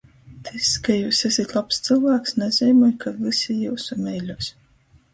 Tys, 0.45 0.69
ka 0.87 0.95
jius 0.99 1.19
esit 1.29 1.53
lobs 1.59 1.79
cylvāks, 1.89 2.35
nazeimoj, 2.41 2.93
ka 3.07 3.17
vysi 3.23 3.61
jiusu 3.63 4.03
meiļuos... 4.05 4.53